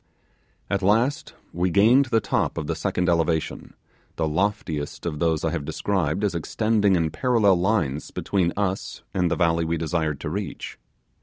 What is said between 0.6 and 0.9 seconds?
At